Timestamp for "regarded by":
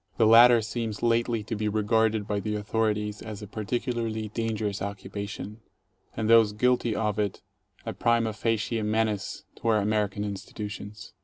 1.69-2.39